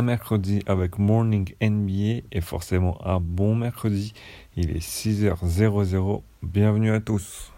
mercredi 0.00 0.62
avec 0.66 0.98
Morning 0.98 1.52
NBA 1.60 2.22
et 2.32 2.40
forcément 2.40 2.96
un 3.04 3.20
bon 3.20 3.54
mercredi. 3.54 4.14
Il 4.56 4.70
est 4.70 4.78
6h00. 4.78 6.22
Bienvenue 6.42 6.92
à 6.92 7.00
tous. 7.00 7.52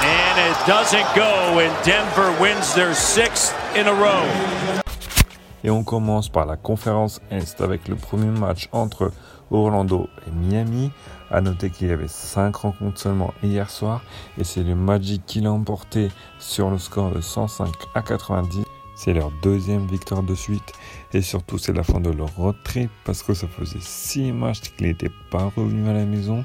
And 0.00 0.38
it 0.38 0.66
doesn't 0.66 1.06
go 1.14 1.60
and 1.60 1.72
Denver 1.84 2.30
wins 2.40 2.74
their 2.74 2.94
sixth 2.94 3.54
in 3.74 3.86
a 3.86 3.94
row. 3.94 4.87
Et 5.64 5.70
on 5.70 5.82
commence 5.82 6.28
par 6.28 6.46
la 6.46 6.56
conférence 6.56 7.20
Est 7.30 7.60
avec 7.60 7.88
le 7.88 7.96
premier 7.96 8.30
match 8.30 8.68
entre 8.72 9.10
Orlando 9.50 10.08
et 10.26 10.30
Miami. 10.30 10.90
À 11.30 11.40
noter 11.40 11.68
qu'il 11.68 11.88
y 11.88 11.92
avait 11.92 12.08
5 12.08 12.56
rencontres 12.56 12.98
seulement 12.98 13.34
hier 13.42 13.68
soir 13.68 14.02
et 14.38 14.44
c'est 14.44 14.62
le 14.62 14.74
Magic 14.74 15.22
qui 15.26 15.40
l'a 15.40 15.52
emporté 15.52 16.08
sur 16.38 16.70
le 16.70 16.78
score 16.78 17.10
de 17.10 17.20
105 17.20 17.68
à 17.94 18.00
90. 18.00 18.64
C'est 18.96 19.12
leur 19.12 19.30
deuxième 19.42 19.86
victoire 19.86 20.22
de 20.22 20.34
suite 20.34 20.72
et 21.12 21.20
surtout 21.20 21.58
c'est 21.58 21.72
la 21.72 21.82
fin 21.82 22.00
de 22.00 22.10
leur 22.10 22.34
road 22.34 22.56
trip 22.64 22.90
parce 23.04 23.22
que 23.22 23.34
ça 23.34 23.46
faisait 23.46 23.78
6 23.80 24.32
matchs 24.32 24.60
qu'il 24.76 24.86
n'était 24.86 25.12
pas 25.30 25.52
revenu 25.54 25.88
à 25.88 25.92
la 25.92 26.04
maison. 26.04 26.44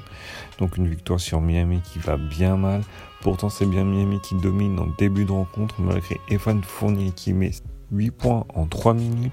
Donc 0.58 0.76
une 0.76 0.86
victoire 0.86 1.18
sur 1.18 1.40
Miami 1.40 1.80
qui 1.80 1.98
va 1.98 2.16
bien 2.16 2.56
mal. 2.56 2.82
Pourtant 3.22 3.48
c'est 3.48 3.66
bien 3.66 3.84
Miami 3.84 4.20
qui 4.20 4.34
domine 4.34 4.78
en 4.78 4.86
début 4.98 5.24
de 5.24 5.32
rencontre 5.32 5.76
malgré 5.80 6.20
Evan 6.28 6.62
Fournier 6.62 7.10
qui 7.10 7.32
met 7.32 7.52
8 7.94 8.10
points 8.10 8.44
en 8.54 8.66
3 8.66 8.94
minutes, 8.94 9.32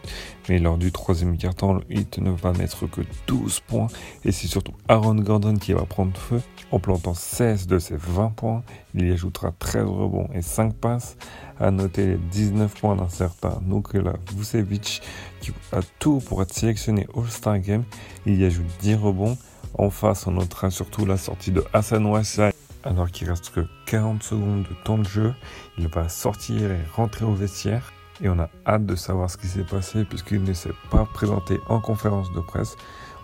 mais 0.50 0.60
lors 0.60 0.78
du 0.78 0.92
troisième 0.92 1.38
quart-temps, 1.38 1.74
le 1.74 1.82
hit 1.90 2.20
ne 2.20 2.32
va 2.32 2.54
mettre 2.54 2.86
que 2.88 3.02
12 3.28 3.62
points, 3.62 3.88
et 4.24 4.32
c'est 4.32 4.48
surtout 4.48 4.74
Aaron 4.88 5.16
Gordon 5.16 5.56
qui 5.56 5.74
va 5.74 5.86
prendre 5.86 6.16
feu 6.16 6.42
en 6.72 6.80
plantant 6.80 7.14
16 7.14 7.68
de 7.68 7.80
ses 7.80 7.96
20 7.98 8.30
points. 8.30 8.64
Il 8.94 9.08
y 9.08 9.12
ajoutera 9.12 9.52
13 9.58 9.86
rebonds 9.86 10.30
et 10.34 10.42
5 10.42 10.74
passes. 10.74 11.18
À 11.60 11.70
noter 11.70 12.08
les 12.08 12.18
19 12.18 12.74
points 12.80 12.96
d'un 12.96 13.10
certain 13.10 13.62
Nikola 13.68 14.14
Vucevic 14.36 15.02
qui 15.42 15.52
a 15.72 15.82
tout 16.00 16.20
pour 16.20 16.42
être 16.42 16.54
sélectionné 16.54 17.08
All-Star 17.16 17.60
Game. 17.60 17.84
Il 18.26 18.40
y 18.40 18.46
ajoute 18.46 18.66
10 18.82 18.96
rebonds. 18.96 19.38
En 19.78 19.90
face, 19.90 20.26
on 20.28 20.32
notera 20.32 20.72
surtout 20.72 21.06
la 21.06 21.18
sortie 21.18 21.52
de 21.52 21.64
Hassan 21.74 22.06
Ouassai 22.06 22.52
alors 22.84 23.12
qu'il 23.12 23.30
reste 23.30 23.52
que 23.52 23.68
40 23.86 24.24
secondes 24.24 24.64
de 24.64 24.76
temps 24.84 24.98
de 24.98 25.08
jeu. 25.08 25.34
Il 25.78 25.88
va 25.88 26.10
sortir 26.10 26.72
et 26.72 26.80
rentrer 26.96 27.26
au 27.26 27.34
vestiaire 27.34 27.92
et 28.22 28.30
on 28.30 28.40
a 28.40 28.50
hâte 28.66 28.86
de 28.86 28.96
savoir 28.96 29.30
ce 29.30 29.38
qui 29.38 29.48
s'est 29.48 29.64
passé 29.64 30.06
puisqu'il 30.06 30.44
ne 30.44 30.54
s'est 30.54 30.74
pas 30.90 31.06
présenté 31.06 31.60
en 31.68 31.80
conférence 31.80 32.32
de 32.34 32.40
presse. 32.40 32.76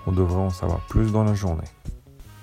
On 0.06 0.12
devrait 0.12 0.42
en 0.42 0.50
savoir 0.50 0.80
plus 0.88 1.12
dans 1.12 1.24
la 1.24 1.34
journée. 1.34 1.68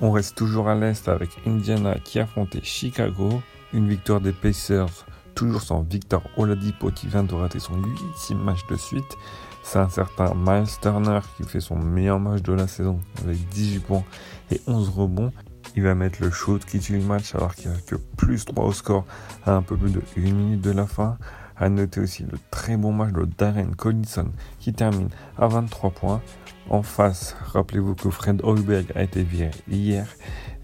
On 0.00 0.10
reste 0.10 0.36
toujours 0.36 0.69
à 0.69 0.75
l'est 0.75 1.08
avec 1.08 1.30
Indiana 1.47 1.97
qui 2.02 2.19
affrontait 2.19 2.62
Chicago. 2.62 3.42
Une 3.72 3.88
victoire 3.88 4.20
des 4.20 4.32
Pacers, 4.32 5.06
toujours 5.34 5.62
sans 5.62 5.82
Victor 5.82 6.22
Oladipo 6.36 6.91
qui 6.91 7.06
vient 7.06 7.25
de 7.25 7.34
rater 7.34 7.58
son 7.58 7.75
huitième 7.82 8.38
match 8.38 8.66
de 8.69 8.77
suite. 8.77 9.16
C'est 9.62 9.78
un 9.78 9.88
certain 9.88 10.34
Miles 10.34 10.69
Turner 10.80 11.20
qui 11.36 11.44
fait 11.44 11.60
son 11.60 11.77
meilleur 11.77 12.20
match 12.20 12.42
de 12.42 12.52
la 12.52 12.69
saison 12.69 13.00
avec 13.22 13.38
18 13.48 13.78
points 13.80 14.05
et 14.50 14.60
11 14.66 14.91
rebonds. 14.91 15.32
Il 15.75 15.82
va 15.82 15.94
mettre 15.94 16.22
le 16.22 16.30
shoot 16.30 16.64
qui 16.64 16.78
tue 16.78 16.98
le 16.98 17.05
match 17.05 17.34
alors 17.34 17.55
qu'il 17.55 17.70
n'y 17.70 17.77
a 17.77 17.80
que 17.80 17.97
plus 17.97 18.44
3 18.44 18.64
au 18.64 18.72
score 18.72 19.06
à 19.44 19.55
un 19.55 19.62
peu 19.62 19.77
plus 19.77 19.91
de 19.91 20.02
1 20.16 20.20
minute 20.20 20.60
de 20.60 20.70
la 20.70 20.86
fin. 20.86 21.16
À 21.56 21.69
noter 21.69 22.00
aussi 22.00 22.24
le 22.24 22.38
très 22.50 22.77
bon 22.77 22.92
match 22.92 23.12
de 23.12 23.28
Darren 23.38 23.74
Collison 23.77 24.30
qui 24.58 24.72
termine 24.72 25.08
à 25.38 25.47
23 25.47 25.91
points. 25.91 26.22
En 26.69 26.83
face, 26.83 27.36
rappelez-vous 27.52 27.94
que 27.94 28.10
Fred 28.10 28.41
Holberg 28.42 28.86
a 28.94 29.02
été 29.02 29.22
viré 29.22 29.50
hier 29.69 30.06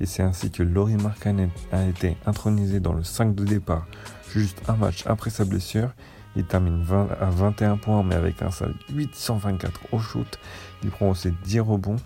et 0.01 0.07
c'est 0.07 0.23
ainsi 0.23 0.51
que 0.51 0.63
Laurie 0.63 0.97
Markkanen 0.97 1.51
a 1.73 1.85
été 1.85 2.17
intronisé 2.27 2.81
dans 2.81 2.95
le 2.95 3.05
5 3.05 3.35
de 3.35 3.45
départ 3.45 3.87
juste 4.33 4.63
un 4.69 4.77
match 4.77 5.05
après 5.07 5.31
sa 5.31 5.45
blessure. 5.45 5.91
Il 6.37 6.45
termine 6.45 6.85
à 7.21 7.31
21 7.31 7.77
points 7.77 8.03
mais 8.03 8.15
avec 8.15 8.41
un 8.43 8.51
sale 8.51 8.75
824 8.93 9.93
au 9.93 9.99
shoot. 9.99 10.39
Il 10.83 10.91
prend 10.91 11.11
aussi 11.11 11.33
10 11.45 11.61
rebonds 11.61 11.97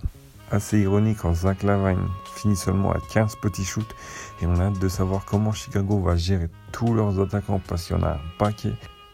assez 0.54 0.80
ironique 0.80 1.18
quand 1.18 1.34
Zach 1.34 1.62
Lavine 1.62 2.08
finit 2.34 2.56
seulement 2.56 2.92
à 2.92 2.98
15 3.12 3.36
petits 3.36 3.64
shoots 3.64 3.94
et 4.40 4.46
on 4.46 4.54
a 4.56 4.64
hâte 4.64 4.78
de 4.78 4.88
savoir 4.88 5.24
comment 5.24 5.52
Chicago 5.52 6.00
va 6.00 6.16
gérer 6.16 6.48
tous 6.72 6.94
leurs 6.94 7.20
attaquants 7.20 7.60
parce 7.68 7.86
qu'il 7.86 7.96
y 7.96 7.98
en 7.98 8.02
a 8.02 8.12
un 8.12 8.20
paquet 8.38 8.72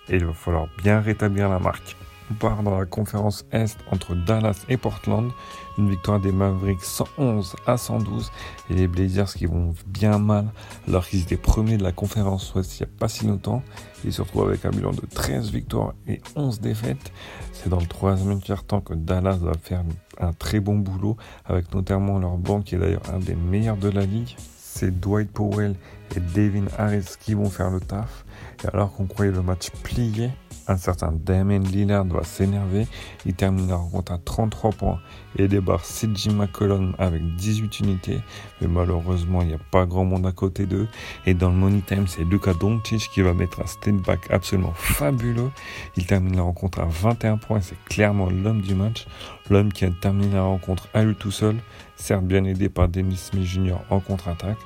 et 0.08 0.16
il 0.16 0.24
va 0.24 0.32
falloir 0.32 0.66
bien 0.82 1.00
rétablir 1.00 1.48
la 1.48 1.58
marque. 1.58 1.96
On 2.30 2.34
part 2.34 2.62
dans 2.62 2.78
la 2.78 2.86
conférence 2.86 3.44
Est 3.50 3.76
entre 3.91 4.14
Dallas 4.14 4.64
et 4.68 4.76
Portland. 4.76 5.30
Une 5.78 5.91
victoire 5.91 6.20
des 6.20 6.30
Mavericks 6.30 6.84
111 6.84 7.56
à 7.66 7.76
112 7.76 8.30
et 8.68 8.74
les 8.74 8.86
Blazers 8.86 9.32
qui 9.34 9.46
vont 9.46 9.74
bien 9.86 10.18
mal 10.18 10.46
alors 10.86 11.06
qu'ils 11.06 11.22
étaient 11.22 11.36
premiers 11.36 11.76
de 11.76 11.82
la 11.82 11.92
conférence 11.92 12.54
Ouest 12.54 12.78
il 12.78 12.84
n'y 12.84 12.92
a 12.92 12.98
pas 12.98 13.08
si 13.08 13.26
longtemps. 13.26 13.62
Ils 14.04 14.12
se 14.12 14.22
retrouvent 14.22 14.48
avec 14.48 14.64
un 14.64 14.70
bilan 14.70 14.92
de 14.92 15.02
13 15.12 15.50
victoires 15.50 15.94
et 16.06 16.20
11 16.36 16.60
défaites. 16.60 17.12
C'est 17.52 17.69
dans 17.69 17.80
le 17.80 17.86
troisième 17.86 18.40
quart-temps 18.40 18.80
que 18.80 18.94
Dallas 18.94 19.38
va 19.40 19.54
faire 19.54 19.82
un 20.19 20.32
très 20.32 20.60
bon 20.60 20.76
boulot 20.76 21.16
avec 21.46 21.74
notamment 21.74 22.19
leur 22.19 22.36
banc 22.36 22.62
qui 22.62 22.76
est 22.76 22.78
d'ailleurs 22.78 23.02
un 23.12 23.19
des 23.19 23.34
meilleurs 23.34 23.76
de 23.76 23.88
la 23.88 24.04
ligue. 24.06 24.36
C'est 24.58 25.00
Dwight 25.00 25.32
Powell 25.32 25.74
et 26.14 26.20
Devin 26.20 26.66
Harris 26.78 27.16
qui 27.20 27.34
vont 27.34 27.50
faire 27.50 27.70
le 27.70 27.80
taf. 27.80 28.24
Et 28.64 28.68
alors 28.68 28.92
qu'on 28.92 29.06
croyait 29.06 29.32
le 29.32 29.42
match 29.42 29.70
plié, 29.82 30.30
un 30.70 30.76
certain 30.76 31.12
Damien 31.12 31.58
Lillard 31.58 32.04
va 32.04 32.22
s'énerver. 32.22 32.86
Il 33.26 33.34
termine 33.34 33.68
la 33.68 33.76
rencontre 33.76 34.12
à 34.12 34.18
33 34.18 34.70
points 34.70 35.00
et 35.36 35.48
débarque 35.48 35.84
CJ 35.84 36.28
McCollum 36.28 36.94
avec 36.98 37.22
18 37.36 37.80
unités. 37.80 38.20
Mais 38.60 38.68
malheureusement, 38.68 39.42
il 39.42 39.48
n'y 39.48 39.54
a 39.54 39.60
pas 39.70 39.84
grand 39.86 40.04
monde 40.04 40.26
à 40.26 40.32
côté 40.32 40.66
d'eux. 40.66 40.86
Et 41.26 41.34
dans 41.34 41.50
le 41.50 41.56
Money 41.56 41.82
Time, 41.86 42.06
c'est 42.06 42.22
Luka 42.22 42.54
Doncic 42.54 43.10
qui 43.12 43.22
va 43.22 43.34
mettre 43.34 43.60
un 43.60 43.66
step 43.66 43.96
back 43.96 44.30
absolument 44.30 44.72
fabuleux. 44.74 45.50
Il 45.96 46.06
termine 46.06 46.36
la 46.36 46.42
rencontre 46.42 46.80
à 46.80 46.86
21 46.86 47.38
points. 47.38 47.60
C'est 47.60 47.82
clairement 47.86 48.30
l'homme 48.30 48.60
du 48.60 48.74
match. 48.74 49.06
L'homme 49.48 49.72
qui 49.72 49.84
a 49.84 49.90
terminé 49.90 50.34
la 50.34 50.42
rencontre 50.42 50.88
à 50.94 51.02
lui 51.02 51.16
tout 51.16 51.32
seul. 51.32 51.56
Certes 51.96 52.24
bien 52.24 52.44
aidé 52.44 52.68
par 52.68 52.88
Dennis 52.88 53.30
Smith 53.32 53.44
Jr. 53.44 53.76
en 53.90 53.98
contre-attaque. 53.98 54.58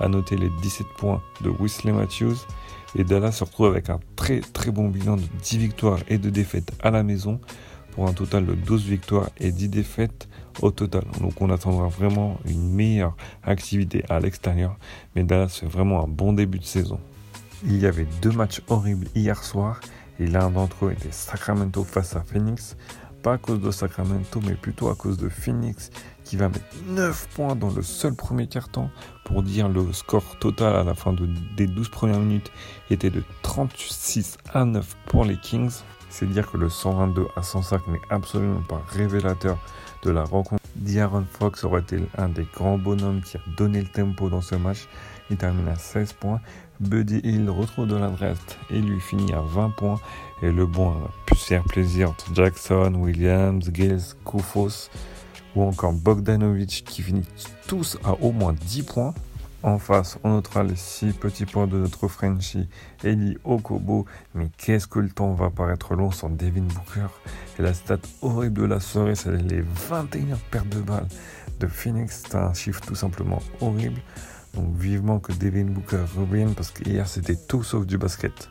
À 0.00 0.08
noter 0.08 0.36
les 0.36 0.50
17 0.62 0.86
points 0.96 1.22
de 1.42 1.50
Wesley 1.50 1.92
Matthews. 1.92 2.34
Et 2.94 3.04
Dallas 3.04 3.32
se 3.32 3.44
retrouve 3.44 3.66
avec 3.66 3.90
un 3.90 4.00
très 4.16 4.40
très 4.40 4.70
bon 4.70 4.88
bilan 4.88 5.16
de 5.16 5.22
10 5.42 5.58
victoires 5.58 6.00
et 6.08 6.18
de 6.18 6.30
défaites 6.30 6.72
à 6.82 6.90
la 6.90 7.02
maison 7.02 7.40
pour 7.92 8.08
un 8.08 8.12
total 8.12 8.46
de 8.46 8.54
12 8.54 8.84
victoires 8.84 9.30
et 9.38 9.52
10 9.52 9.68
défaites 9.68 10.28
au 10.60 10.70
total. 10.70 11.04
Donc 11.20 11.40
on 11.40 11.50
attendra 11.50 11.88
vraiment 11.88 12.38
une 12.46 12.70
meilleure 12.70 13.16
activité 13.42 14.04
à 14.08 14.20
l'extérieur. 14.20 14.76
Mais 15.14 15.24
Dallas 15.24 15.58
fait 15.60 15.66
vraiment 15.66 16.04
un 16.04 16.08
bon 16.08 16.32
début 16.32 16.58
de 16.58 16.64
saison. 16.64 16.98
Il 17.64 17.78
y 17.78 17.86
avait 17.86 18.06
deux 18.20 18.32
matchs 18.32 18.60
horribles 18.68 19.06
hier 19.14 19.42
soir 19.42 19.80
et 20.18 20.26
l'un 20.26 20.50
d'entre 20.50 20.86
eux 20.86 20.92
était 20.92 21.12
Sacramento 21.12 21.84
face 21.84 22.16
à 22.16 22.20
Phoenix. 22.20 22.76
Pas 23.22 23.34
à 23.34 23.38
cause 23.38 23.60
de 23.60 23.70
Sacramento 23.70 24.40
mais 24.44 24.54
plutôt 24.54 24.88
à 24.88 24.96
cause 24.96 25.16
de 25.16 25.28
Phoenix 25.28 25.90
qui 26.24 26.36
va 26.36 26.48
mettre 26.48 26.64
9 26.88 27.28
points 27.34 27.54
dans 27.54 27.70
le 27.70 27.82
seul 27.82 28.14
premier 28.14 28.48
quart-temps 28.48 28.90
pour 29.24 29.42
dire 29.44 29.68
le 29.68 29.92
score 29.92 30.38
total 30.40 30.74
à 30.74 30.82
la 30.82 30.94
fin 30.94 31.14
des 31.56 31.66
12 31.66 31.88
premières 31.88 32.18
minutes 32.18 32.50
était 32.90 33.10
de 33.10 33.22
36 33.42 34.38
à 34.52 34.64
9 34.64 34.96
pour 35.06 35.24
les 35.24 35.36
Kings. 35.36 35.82
C'est 36.10 36.26
dire 36.26 36.50
que 36.50 36.56
le 36.56 36.68
122 36.68 37.26
à 37.36 37.42
105 37.42 37.86
n'est 37.88 38.00
absolument 38.10 38.62
pas 38.62 38.82
révélateur 38.88 39.56
de 40.02 40.10
la 40.10 40.24
rencontre. 40.24 40.62
D'Aaron 40.74 41.24
Fox 41.30 41.64
aurait 41.64 41.82
été 41.82 42.02
un 42.18 42.28
des 42.28 42.46
grands 42.54 42.78
bonhommes 42.78 43.20
qui 43.20 43.36
a 43.36 43.40
donné 43.56 43.80
le 43.80 43.88
tempo 43.88 44.28
dans 44.28 44.40
ce 44.40 44.56
match? 44.56 44.88
Il 45.30 45.36
termine 45.36 45.68
à 45.68 45.76
16 45.76 46.12
points. 46.14 46.40
Buddy 46.80 47.20
Hill 47.22 47.48
retrouve 47.48 47.86
de 47.86 47.96
l'adresse 47.96 48.38
et 48.70 48.80
lui 48.80 49.00
finit 49.00 49.32
à 49.32 49.40
20 49.40 49.70
points. 49.70 50.00
Et 50.42 50.50
le 50.50 50.66
bon 50.66 50.94
pu 51.26 51.36
faire 51.36 51.62
plaisir 51.64 52.10
entre 52.10 52.34
Jackson, 52.34 52.94
Williams, 52.96 53.70
Gilles, 53.72 54.02
Koufos 54.24 54.90
ou 55.54 55.62
encore 55.62 55.92
Bogdanovic 55.92 56.84
qui 56.86 57.02
finit 57.02 57.26
tous 57.66 57.98
à 58.04 58.12
au 58.12 58.32
moins 58.32 58.52
10 58.52 58.82
points. 58.82 59.14
En 59.64 59.78
face, 59.78 60.18
on 60.24 60.30
notera 60.30 60.64
les 60.64 60.74
6 60.74 61.12
petits 61.12 61.46
points 61.46 61.68
de 61.68 61.76
notre 61.76 62.08
Frenchie, 62.08 62.68
Eli 63.04 63.38
Okobo. 63.44 64.06
Mais 64.34 64.48
qu'est-ce 64.58 64.88
que 64.88 64.98
le 64.98 65.08
temps 65.08 65.34
va 65.34 65.50
paraître 65.50 65.94
long 65.94 66.10
sans 66.10 66.30
Devin 66.30 66.62
Booker? 66.62 67.06
Et 67.58 67.62
la 67.62 67.72
stat 67.72 67.98
horrible 68.22 68.62
de 68.62 68.66
la 68.66 68.80
soirée, 68.80 69.14
c'est 69.14 69.30
les 69.30 69.60
21 69.60 70.36
pertes 70.50 70.68
de 70.68 70.80
balles 70.80 71.06
de 71.60 71.68
Phoenix. 71.68 72.24
C'est 72.26 72.34
un 72.34 72.52
chiffre 72.54 72.80
tout 72.80 72.96
simplement 72.96 73.40
horrible. 73.60 74.00
Donc 74.54 74.76
vivement 74.76 75.18
que 75.18 75.32
Devin 75.32 75.64
Booker 75.64 76.04
revienne 76.16 76.54
parce 76.54 76.70
qu'hier 76.70 77.06
c'était 77.08 77.36
tout 77.36 77.62
sauf 77.62 77.86
du 77.86 77.98
basket. 77.98 78.50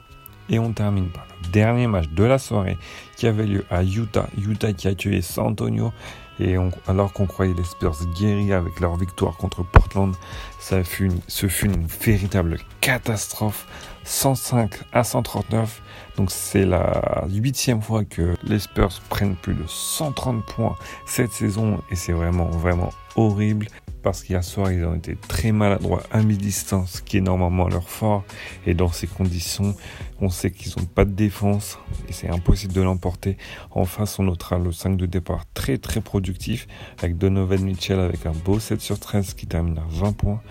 Et 0.50 0.60
on 0.60 0.74
termine 0.74 1.10
par 1.10 1.26
le 1.44 1.50
dernier 1.52 1.88
match 1.88 2.10
de 2.10 2.24
la 2.24 2.38
soirée 2.38 2.78
qui 3.16 3.28
avait 3.28 3.46
lieu 3.46 3.64
à 3.70 3.84
Utah. 3.84 4.28
Utah 4.38 4.74
qui 4.74 4.88
a 4.88 4.96
tué 4.96 5.22
San 5.22 5.48
Antonio. 5.48 5.94
Et 6.40 6.58
alors 6.88 7.14
qu'on 7.14 7.28
croyait 7.28 7.54
les 7.54 7.64
Spurs 7.64 7.96
guéris 8.18 8.52
avec 8.52 8.80
leur 8.80 8.96
victoire 8.96 9.38
contre 9.38 9.64
Portland, 9.64 10.16
ça 10.60 10.84
fut 10.84 11.12
ce 11.28 11.48
fut 11.48 11.68
une 11.68 11.86
véritable 11.86 12.58
catastrophe. 12.82 13.68
105 14.04 14.72
à 14.92 15.04
139. 15.04 15.82
Donc 16.18 16.32
c'est 16.32 16.66
la 16.66 17.26
huitième 17.30 17.82
fois 17.82 18.04
que 18.04 18.36
les 18.44 18.60
Spurs 18.60 19.00
prennent 19.10 19.36
plus 19.36 19.54
de 19.54 19.64
130 19.68 20.44
points 20.46 20.76
cette 21.06 21.32
saison 21.32 21.80
et 21.92 21.96
c'est 21.96 22.12
vraiment 22.12 22.46
vraiment 22.46 22.90
horrible. 23.16 23.68
Parce 24.02 24.24
qu'hier 24.24 24.44
soir 24.44 24.72
ils 24.72 24.86
ont 24.86 24.96
été 24.96 25.16
très 25.28 25.52
maladroits 25.52 26.04
à 26.12 26.22
mi-distance, 26.22 27.02
qui 27.02 27.18
est 27.18 27.22
normalement 27.22 27.68
leur 27.68 27.90
fort. 27.90 28.24
Et 28.66 28.74
dans 28.74 28.92
ces 28.92 29.08
conditions, 29.08 29.76
on 30.20 30.30
sait 30.30 30.52
qu'ils 30.52 30.74
n'ont 30.78 30.86
pas 30.86 31.06
de 31.06 31.12
défense 31.12 31.80
et 32.08 32.14
c'est 32.14 32.30
impossible 32.30 32.74
de 32.74 32.82
l'emporter. 32.82 33.38
En 33.72 33.86
face, 33.86 34.20
on 34.20 34.24
notera 34.24 34.58
le 34.58 34.72
5 34.72 34.98
de 34.98 35.06
départ 35.06 35.46
très 35.54 35.78
très 35.78 36.02
productif 36.02 36.68
avec 37.00 37.18
Donovan 37.18 37.62
Mitchell 37.64 38.00
avec 38.00 38.26
un 38.26 38.32
beau 38.32 38.60
7 38.60 38.82
sur 38.82 39.00
13 39.00 39.34
qui 39.34 39.48
termine 39.48 39.78
à 39.78 39.86
20 39.90 40.14
points. 40.14 40.42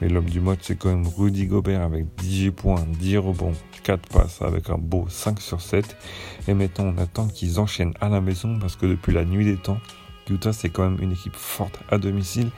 Mais 0.00 0.08
l'homme 0.08 0.30
du 0.30 0.40
mode, 0.40 0.58
c'est 0.62 0.78
quand 0.78 0.90
même 0.90 1.06
Rudy 1.06 1.46
Gobert 1.46 1.82
avec 1.82 2.06
18 2.18 2.50
points, 2.52 2.86
10 3.00 3.16
rebonds, 3.18 3.54
4 3.82 4.08
passes 4.08 4.42
avec 4.42 4.70
un 4.70 4.78
beau 4.78 5.06
5 5.08 5.40
sur 5.40 5.60
7. 5.60 5.96
Et 6.46 6.54
maintenant, 6.54 6.92
on 6.94 6.98
attend 6.98 7.26
qu'ils 7.26 7.58
enchaînent 7.58 7.94
à 8.00 8.08
la 8.08 8.20
maison 8.20 8.58
parce 8.58 8.76
que 8.76 8.86
depuis 8.86 9.12
la 9.12 9.24
nuit 9.24 9.44
des 9.44 9.56
temps, 9.56 9.78
Utah, 10.30 10.52
c'est 10.52 10.68
quand 10.68 10.82
même 10.88 10.98
une 11.00 11.12
équipe 11.12 11.36
forte 11.36 11.80
à 11.90 11.98
domicile. 11.98 12.50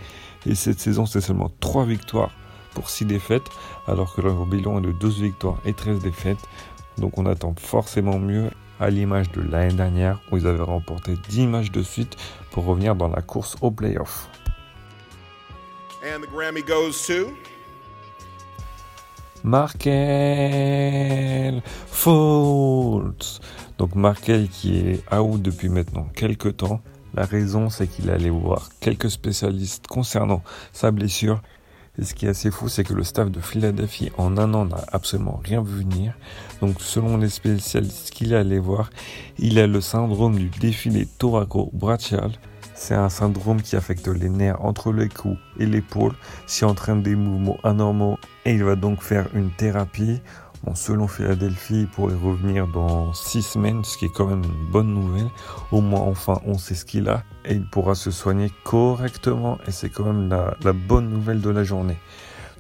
Et 0.47 0.55
cette 0.55 0.81
saison, 0.81 1.07
c'est 1.07 1.21
seulement 1.21 1.51
3 1.61 1.85
victoires 1.85 2.31
pour 2.75 2.89
6 2.89 3.05
défaites, 3.05 3.49
alors 3.87 4.15
que 4.15 4.21
leur 4.21 4.47
bilan 4.47 4.79
est 4.79 4.87
de 4.87 4.93
12 4.93 5.21
victoires 5.21 5.59
et 5.65 5.75
13 5.75 6.01
défaites. 6.01 6.39
Donc 6.99 7.19
on 7.19 7.27
attend 7.27 7.55
forcément 7.59 8.19
mieux 8.19 8.51
à 8.79 8.91
l'image 8.91 9.31
de 9.33 9.43
l'année 9.43 9.75
dernière 9.75 10.21
où 10.31 10.37
ils 10.39 10.47
avaient 10.47 10.63
remporté 10.63 11.15
10 11.29 11.47
matchs 11.47 11.71
de 11.71 11.83
suite 11.83 12.17
pour 12.51 12.65
revenir 12.65 12.95
dans 12.95 13.09
la 13.09 13.23
course 13.23 13.57
au 13.61 13.71
playoff. 13.71 14.29
And 16.03 16.23
the 16.23 16.31
Grammy 16.31 16.63
goes 16.63 17.07
to 17.07 17.33
Markel 19.43 19.93
Fultz. 21.87 23.41
Donc 23.77 23.95
Markel 23.95 24.49
qui 24.49 24.79
est 24.79 25.03
out 25.15 25.43
depuis 25.43 25.69
maintenant 25.69 26.07
quelques 26.15 26.57
temps. 26.59 26.81
La 27.15 27.25
raison 27.25 27.71
c'est 27.71 27.87
qu'il 27.87 28.11
allait 28.11 28.31
voir 28.31 28.69
quelques 28.81 29.11
spécialistes 29.11 29.87
concernant 29.87 30.43
sa 30.73 30.91
blessure. 30.91 31.43
Et 31.99 32.05
ce 32.05 32.15
qui 32.15 32.27
est 32.27 32.31
assez 32.31 32.51
fou, 32.51 32.69
c'est 32.69 32.85
que 32.85 32.95
le 32.95 33.03
staff 33.03 33.31
de 33.31 33.41
Philadelphie 33.41 34.11
en 34.17 34.39
un 34.39 34.55
an 34.55 34.65
n'a 34.65 34.85
absolument 34.93 35.41
rien 35.45 35.61
vu 35.61 35.81
venir. 35.81 36.15
Donc 36.61 36.81
selon 36.81 37.17
les 37.17 37.29
spécialistes 37.29 38.11
qu'il 38.11 38.33
est 38.33 38.37
allé 38.37 38.59
voir, 38.59 38.91
il 39.39 39.59
a 39.59 39.67
le 39.67 39.81
syndrome 39.81 40.37
du 40.37 40.49
défilé 40.49 41.07
thoraco-brachial. 41.19 42.31
C'est 42.75 42.95
un 42.95 43.11
syndrome 43.11 43.61
qui 43.61 43.77
affecte 43.77 44.09
les 44.09 44.31
nerfs 44.31 44.65
entre 44.65 44.93
le 44.93 45.07
cou 45.09 45.37
et 45.59 45.67
l'épaule, 45.67 46.15
s'y 46.47 46.65
entraîne 46.65 47.03
des 47.03 47.15
mouvements 47.15 47.59
anormaux 47.65 48.17
et 48.47 48.55
il 48.55 48.65
va 48.65 48.77
donc 48.77 49.03
faire 49.03 49.29
une 49.35 49.51
thérapie. 49.51 50.23
Bon, 50.65 50.75
selon 50.75 51.09
Philadelphie, 51.09 51.81
il 51.81 51.87
pourrait 51.87 52.15
revenir 52.15 52.67
dans 52.67 53.15
6 53.15 53.43
semaines, 53.43 53.83
ce 53.83 53.97
qui 53.97 54.05
est 54.05 54.15
quand 54.15 54.27
même 54.27 54.45
une 54.45 54.71
bonne 54.71 54.93
nouvelle. 54.93 55.31
Au 55.73 55.81
moins, 55.81 56.01
enfin, 56.01 56.39
on 56.45 56.59
sait 56.59 56.75
ce 56.75 56.85
qu'il 56.85 57.09
a 57.09 57.25
et 57.47 57.55
il 57.55 57.65
pourra 57.65 57.95
se 57.95 58.11
soigner 58.11 58.53
correctement 58.63 59.57
et 59.67 59.71
c'est 59.71 59.89
quand 59.89 60.05
même 60.05 60.29
la, 60.29 60.73
bonne 60.73 61.09
nouvelle 61.09 61.41
de 61.41 61.49
la 61.49 61.65
journée. 61.65 61.97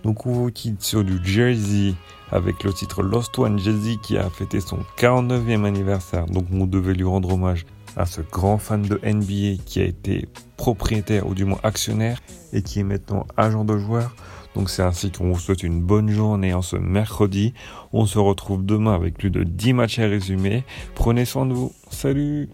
Donc, 0.02 0.24
on 0.24 0.32
vous 0.32 0.50
quitte 0.50 0.82
sur 0.82 1.04
du 1.04 1.20
Jersey 1.22 1.94
avec 2.32 2.64
le 2.64 2.72
titre 2.72 3.02
Lost 3.02 3.38
One 3.38 3.58
Jersey 3.58 3.96
qui 4.02 4.16
a 4.16 4.30
fêté 4.30 4.60
son 4.60 4.78
49e 4.96 5.66
anniversaire. 5.66 6.24
Donc, 6.24 6.46
on 6.50 6.64
devait 6.64 6.94
lui 6.94 7.04
rendre 7.04 7.34
hommage 7.34 7.66
à 7.96 8.06
ce 8.06 8.22
grand 8.22 8.56
fan 8.56 8.80
de 8.80 8.98
NBA 9.04 9.62
qui 9.66 9.80
a 9.80 9.84
été 9.84 10.26
propriétaire 10.56 11.26
ou 11.26 11.34
du 11.34 11.44
moins 11.44 11.60
actionnaire 11.62 12.18
et 12.54 12.62
qui 12.62 12.80
est 12.80 12.84
maintenant 12.84 13.26
agent 13.36 13.64
de 13.64 13.76
joueur. 13.76 14.14
Donc 14.54 14.70
c'est 14.70 14.82
ainsi 14.82 15.10
qu'on 15.10 15.32
vous 15.32 15.38
souhaite 15.38 15.62
une 15.62 15.80
bonne 15.80 16.10
journée 16.10 16.52
en 16.54 16.62
ce 16.62 16.76
mercredi. 16.76 17.54
On 17.92 18.06
se 18.06 18.18
retrouve 18.18 18.64
demain 18.64 18.94
avec 18.94 19.16
plus 19.16 19.30
de 19.30 19.44
10 19.44 19.72
matchs 19.74 19.98
à 19.98 20.06
résumer. 20.06 20.64
Prenez 20.94 21.24
soin 21.24 21.46
de 21.46 21.54
vous. 21.54 21.72
Salut 21.90 22.48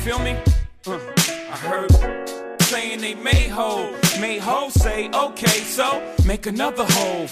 feel 0.00 0.18
me? 0.20 0.34
Uh, 0.86 0.98
I 1.52 1.56
heard 1.56 1.92
saying 2.62 3.02
they 3.02 3.14
made 3.14 3.50
hoe. 3.50 3.94
Made 4.18 4.40
hoe 4.40 4.70
say, 4.70 5.10
okay, 5.10 5.60
so 5.76 5.86
make 6.24 6.46
another 6.46 6.86
hoe. 6.88 7.26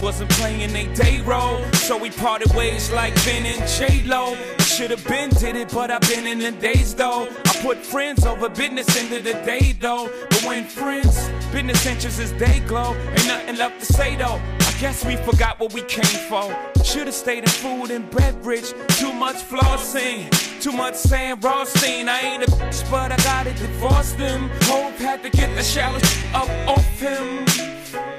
Wasn't 0.00 0.30
playing 0.30 0.72
they 0.72 0.86
day 0.94 1.20
role, 1.22 1.60
so 1.72 1.98
we 1.98 2.10
parted 2.10 2.54
ways 2.54 2.92
like 2.92 3.14
Ben 3.24 3.44
and 3.44 3.68
J 3.68 4.04
Lo. 4.04 4.36
Should've 4.60 5.04
been 5.08 5.30
did 5.30 5.56
it, 5.56 5.72
but 5.74 5.90
I've 5.90 6.02
been 6.02 6.26
in 6.28 6.38
the 6.38 6.52
days 6.52 6.94
though. 6.94 7.26
I 7.26 7.52
put 7.62 7.78
friends 7.78 8.24
over 8.24 8.48
business 8.48 8.90
into 8.96 9.20
the 9.20 9.34
day 9.44 9.72
though. 9.80 10.08
But 10.30 10.44
when 10.44 10.64
friends, 10.64 11.28
business 11.50 11.84
interests 11.84 12.20
is 12.20 12.30
day 12.32 12.60
glow, 12.60 12.94
ain't 12.94 13.26
nothing 13.26 13.56
left 13.56 13.80
to 13.80 13.92
say 13.92 14.14
though. 14.14 14.40
Guess 14.80 15.04
we 15.04 15.16
forgot 15.16 15.58
what 15.58 15.72
we 15.72 15.82
came 15.82 16.04
for. 16.04 16.56
Should've 16.84 17.12
stayed 17.12 17.42
in 17.42 17.48
food 17.48 17.90
and 17.90 18.08
beverage. 18.12 18.72
Too 18.90 19.12
much 19.12 19.34
flossing, 19.36 20.30
too 20.62 20.70
much 20.70 20.94
Sam 20.94 21.40
Rothstein. 21.40 22.08
I 22.08 22.20
ain't 22.20 22.44
a 22.44 22.46
bitch, 22.46 22.88
but 22.88 23.10
I 23.10 23.16
gotta 23.16 23.52
divorce 23.54 24.12
them. 24.12 24.48
Hope 24.62 24.94
had 24.94 25.24
to 25.24 25.30
get 25.30 25.52
the 25.56 25.64
shallow 25.64 25.98
up 26.32 26.48
off 26.68 27.00
him. 27.00 27.44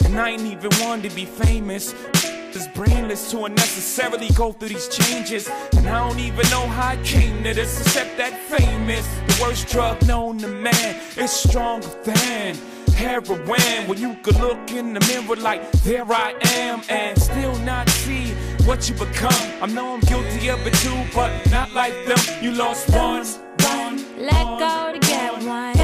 And 0.04 0.20
I 0.20 0.32
ain't 0.32 0.42
even 0.42 0.70
one 0.86 1.02
to 1.04 1.10
be 1.12 1.24
famous. 1.24 1.96
It's 2.14 2.68
brainless 2.68 3.32
to 3.32 3.46
unnecessarily 3.46 4.28
go 4.36 4.52
through 4.52 4.70
these 4.70 4.90
changes. 4.90 5.50
And 5.78 5.88
I 5.88 6.06
don't 6.10 6.20
even 6.20 6.50
know 6.50 6.68
how 6.68 6.90
I 6.90 6.98
came 7.04 7.42
to 7.44 7.54
this, 7.54 7.80
except 7.80 8.18
that 8.18 8.38
famous. 8.38 9.08
The 9.28 9.44
worst 9.44 9.70
drug 9.70 10.06
known 10.06 10.40
to 10.40 10.50
man 10.50 11.00
is 11.16 11.32
stronger 11.32 11.88
than 12.04 12.58
heroin 13.00 13.88
when 13.88 13.98
you 13.98 14.14
could 14.24 14.38
look 14.42 14.72
in 14.72 14.94
the 14.94 15.00
mirror 15.08 15.38
like 15.38 15.72
there 15.88 16.04
I 16.12 16.36
am 16.66 16.82
and 16.90 17.18
still 17.18 17.56
not 17.60 17.88
see 17.90 18.34
what 18.68 18.90
you 18.90 18.96
become. 18.96 19.42
I 19.64 19.68
know 19.68 19.94
I'm 19.94 20.02
guilty 20.02 20.50
of 20.50 20.60
it 20.68 20.74
too, 20.84 21.00
but 21.16 21.32
not 21.50 21.74
like 21.74 21.96
them. 22.06 22.20
You 22.44 22.52
lost 22.52 22.90
one, 22.90 23.26
one. 23.72 23.96
Let 24.20 24.46
go 24.66 24.92
to 24.94 25.00
get 25.00 25.32
one, 25.44 25.78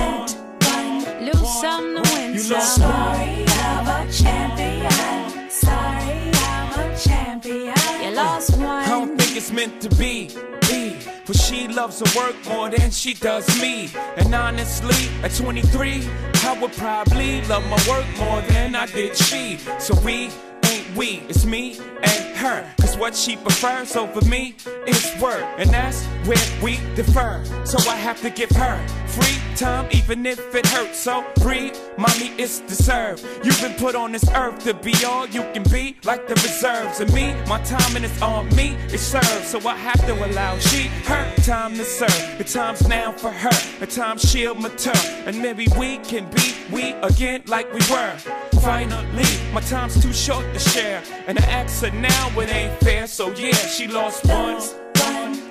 one. 0.73 1.25
Lose 1.25 1.61
some 1.61 1.95
to 1.95 2.01
win 2.13 2.37
some. 2.37 2.83
I'm 2.83 3.87
a 3.87 4.11
champion. 4.11 5.49
Sorry, 5.49 6.31
I'm 6.51 6.71
a 6.79 6.97
champion. 6.97 7.75
You 8.03 8.11
lost 8.11 8.57
one. 8.57 9.24
It's 9.37 9.51
meant 9.51 9.81
to 9.81 9.89
be. 9.97 10.29
Be. 10.69 10.97
But 11.27 11.35
she 11.35 11.67
loves 11.67 11.99
her 11.99 12.19
work 12.19 12.35
more 12.47 12.69
than 12.69 12.89
she 12.89 13.13
does 13.13 13.45
me. 13.61 13.89
And 14.15 14.33
honestly, 14.33 15.09
at 15.23 15.35
23, 15.35 16.07
I 16.43 16.57
would 16.61 16.71
probably 16.71 17.41
love 17.41 17.67
my 17.67 17.77
work 17.85 18.05
more 18.17 18.41
than 18.43 18.75
I 18.75 18.85
did 18.85 19.17
she. 19.17 19.57
So 19.77 19.93
we 19.99 20.29
ain't 20.71 20.95
we, 20.95 21.21
it's 21.27 21.45
me 21.45 21.77
and 21.77 22.24
her. 22.45 22.73
Cause 22.79 22.97
what 22.97 23.15
she 23.15 23.35
prefers 23.35 23.95
over 23.95 24.23
me 24.29 24.55
is 24.87 25.21
work. 25.21 25.43
And 25.57 25.69
that's 25.69 26.05
where 26.27 26.45
we 26.61 26.77
defer. 26.95 27.43
So 27.65 27.77
I 27.89 27.95
have 27.95 28.21
to 28.21 28.29
give 28.29 28.51
her 28.51 28.77
free 29.07 29.37
time, 29.55 29.87
even 29.91 30.25
if 30.25 30.53
it 30.53 30.65
hurts. 30.67 30.99
So 30.99 31.25
breathe, 31.41 31.75
mommy, 31.97 32.29
it's 32.37 32.59
deserved. 32.59 33.25
You've 33.43 33.61
been 33.61 33.73
put 33.75 33.95
on 33.95 34.11
this 34.11 34.27
earth 34.29 34.63
to 34.65 34.73
be 34.73 34.93
all 35.05 35.27
you 35.27 35.41
can 35.53 35.63
be, 35.63 35.95
like 36.03 36.27
the 36.27 36.35
reserves. 36.35 36.99
And 36.99 37.11
me, 37.13 37.33
my 37.47 37.61
time 37.63 37.95
and 37.95 38.05
it's 38.05 38.21
on 38.21 38.47
me, 38.55 38.75
it 38.89 38.99
serves. 38.99 39.47
So 39.47 39.59
I 39.67 39.75
have 39.75 40.01
to 40.05 40.13
allow 40.25 40.57
she, 40.59 40.87
her 41.09 41.35
time 41.37 41.73
to 41.75 41.85
serve. 41.85 42.37
The 42.37 42.43
time's 42.43 42.87
now 42.87 43.11
for 43.11 43.31
her, 43.31 43.57
the 43.79 43.87
time 43.87 44.17
she'll 44.17 44.55
mature. 44.55 44.93
And 45.25 45.41
maybe 45.41 45.67
we 45.77 45.97
can 45.99 46.29
be 46.31 46.53
we 46.71 46.93
again 47.09 47.43
like 47.47 47.71
we 47.73 47.81
were. 47.89 48.44
Finally, 48.65 49.25
my 49.53 49.61
time's 49.61 50.01
too 50.01 50.11
short 50.11 50.43
to 50.53 50.59
share. 50.59 51.03
And 51.27 51.37
I 51.37 51.43
ask 51.43 51.83
her 51.83 51.91
now, 51.91 52.29
it 52.39 52.49
ain't 52.51 52.73
fair. 52.79 53.05
So 53.05 53.29
yeah, 53.33 53.53
she 53.53 53.87
lost 53.87 54.25
one. 54.25 54.59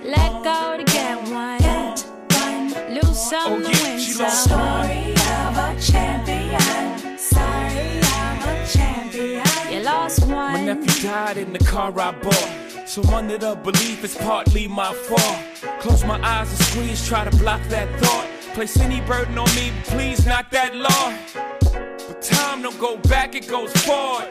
Let 0.04 0.32
go 0.42 0.76
to 0.76 0.82
get 0.84 1.22
one. 1.30 1.58
Get 1.60 2.00
one. 2.32 2.92
Lose 2.92 3.20
some 3.30 3.52
Oh, 3.52 3.58
yeah, 3.58 3.82
win 3.84 3.98
she 4.00 4.10
some. 4.10 4.24
lost. 4.26 4.44
Story 4.44 5.12
of 5.12 5.56
a 5.56 5.80
champion. 5.80 7.16
Sorry, 7.16 8.00
I'm 8.02 8.42
a 8.48 8.66
champion. 8.66 9.44
You 9.72 9.80
lost 9.84 10.20
one. 10.22 10.52
My 10.54 10.64
nephew 10.64 11.02
died 11.08 11.36
in 11.36 11.52
the 11.52 11.60
car 11.60 11.92
I 11.96 12.10
bought. 12.10 12.88
So 12.88 13.00
under 13.14 13.38
the 13.38 13.54
belief 13.54 14.02
it's 14.02 14.16
partly 14.16 14.66
my 14.66 14.92
fault. 14.92 15.38
Close 15.78 16.04
my 16.04 16.20
eyes 16.20 16.48
and 16.50 16.58
squeeze, 16.66 17.06
try 17.06 17.24
to 17.28 17.36
block 17.36 17.62
that 17.68 17.88
thought. 18.00 18.26
Place 18.54 18.76
any 18.80 19.00
burden 19.02 19.38
on 19.38 19.48
me, 19.54 19.70
but 19.76 19.84
please 19.84 20.26
not 20.26 20.50
that 20.50 20.74
Lord. 20.74 21.53
Time 22.24 22.62
don't 22.62 22.78
go 22.80 22.96
back, 22.96 23.34
it 23.34 23.46
goes 23.48 23.70
forward. 23.84 24.28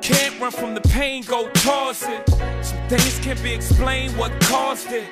Can't 0.00 0.38
run 0.40 0.52
from 0.52 0.74
the 0.74 0.80
pain, 0.82 1.24
go 1.24 1.48
towards 1.48 2.04
it. 2.04 2.24
Some 2.64 2.88
things 2.88 3.18
can't 3.18 3.42
be 3.42 3.52
explained, 3.52 4.16
what 4.16 4.30
caused 4.42 4.92
it. 4.92 5.08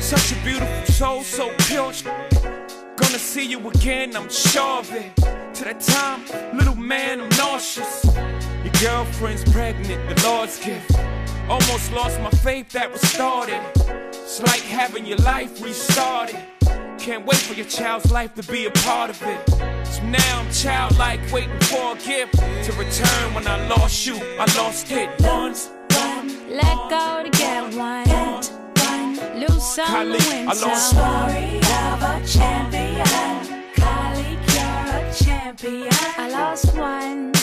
Such 0.00 0.30
a 0.30 0.36
beautiful 0.44 0.86
soul, 0.94 1.22
so 1.24 1.52
pure. 1.58 1.92
Gonna 2.96 3.18
see 3.18 3.46
you 3.46 3.68
again, 3.68 4.14
I'm 4.14 4.30
sure 4.30 4.78
of 4.78 4.92
it. 4.92 5.16
To 5.16 5.64
that 5.64 5.80
time, 5.80 6.22
little 6.56 6.76
man, 6.76 7.20
I'm 7.20 7.28
nauseous. 7.30 8.04
Your 8.62 8.74
girlfriend's 8.80 9.42
pregnant, 9.50 10.08
the 10.08 10.22
Lord's 10.24 10.64
gift. 10.64 10.92
Almost 11.48 11.90
lost 11.92 12.20
my 12.20 12.30
faith 12.30 12.70
that 12.70 12.92
was 12.92 13.00
started. 13.00 13.60
It's 14.12 14.40
like 14.40 14.60
having 14.60 15.04
your 15.04 15.18
life 15.18 15.60
restarted. 15.60 16.38
Can't 16.98 17.26
wait 17.26 17.38
for 17.38 17.54
your 17.54 17.66
child's 17.66 18.12
life 18.12 18.36
to 18.36 18.42
be 18.44 18.66
a 18.66 18.70
part 18.70 19.10
of 19.10 19.20
it. 19.24 19.79
So 19.90 20.02
now 20.04 20.40
I'm 20.40 20.50
childlike, 20.52 21.20
waiting 21.32 21.58
for 21.60 21.94
a 21.94 21.98
gift 21.98 22.38
to 22.38 22.72
return 22.74 23.34
when 23.34 23.46
I 23.48 23.66
lost 23.66 24.06
you. 24.06 24.16
I 24.38 24.46
lost 24.56 24.90
it 24.92 25.10
once. 25.20 25.70
Let 26.48 26.76
go 26.88 27.22
to 27.24 27.30
get 27.30 27.74
one. 27.74 28.04
Get 28.04 28.52
one. 28.76 29.40
Lose 29.40 29.64
some 29.74 29.86
Kylie, 29.86 30.18
to 30.18 30.28
win 30.28 30.48
I 30.48 30.52
lost 30.52 30.90
some. 30.90 31.30
Story 31.30 31.56
of 31.58 32.02
a 32.02 32.22
champion. 32.24 33.64
Colleague, 33.74 34.44
you're 34.54 34.86
a 34.96 35.12
champion. 35.12 35.88
I 36.18 36.28
lost 36.30 36.76
one. 36.76 37.39